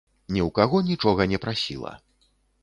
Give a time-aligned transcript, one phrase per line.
[0.35, 1.93] Ні ў каго нічога не прасіла!